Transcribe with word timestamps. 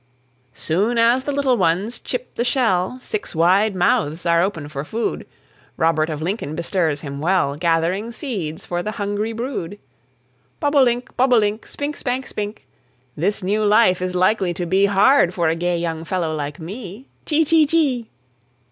Soon 0.55 0.97
as 0.97 1.25
the 1.25 1.31
little 1.31 1.57
ones 1.57 1.99
chip 1.99 2.33
the 2.33 2.43
shell, 2.43 2.97
Six 2.99 3.35
wide 3.35 3.75
mouths 3.75 4.25
are 4.25 4.41
open 4.41 4.67
for 4.67 4.83
food; 4.83 5.27
Robert 5.77 6.09
of 6.09 6.23
Lincoln 6.23 6.55
bestirs 6.55 7.01
him 7.01 7.19
well, 7.19 7.55
Gathering 7.55 8.11
seeds 8.11 8.65
for 8.65 8.81
the 8.81 8.93
hungry 8.93 9.31
brood: 9.31 9.77
Bob 10.59 10.75
o' 10.75 10.81
link, 10.81 11.15
bob 11.17 11.33
o' 11.33 11.37
link, 11.37 11.67
Spink, 11.67 11.95
spank, 11.97 12.25
spink, 12.25 12.65
This 13.15 13.43
new 13.43 13.63
life 13.63 14.01
is 14.01 14.15
likely 14.15 14.55
to 14.55 14.65
be 14.65 14.87
Hard 14.87 15.35
for 15.35 15.49
a 15.49 15.55
gay 15.55 15.77
young 15.77 16.03
fellow 16.03 16.33
like 16.33 16.59
me. 16.59 17.05
Chee, 17.27 17.45
chee, 17.45 17.67
chee. 17.67 18.09